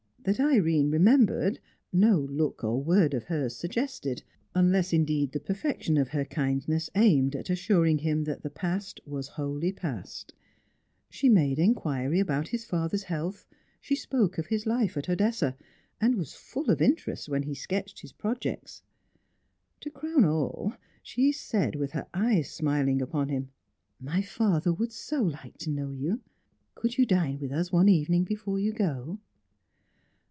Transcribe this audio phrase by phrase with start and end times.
[0.23, 1.59] That Irene remembered,
[1.91, 4.21] no look or word of hers suggested;
[4.53, 9.29] unless, indeed, the perfection of her kindness aimed at assuring him that the past was
[9.29, 10.31] wholly past.
[11.09, 13.47] She made inquiry about his father's health;
[13.79, 15.57] she spoke of his life at Odessa,
[15.99, 18.83] and was full of interest when he sketched his projects.
[19.79, 23.49] To crown all, she said, with her eyes smiling upon him:
[23.99, 26.21] "My father would so like to know you;
[26.75, 29.17] could you dine with us one evening before you go?"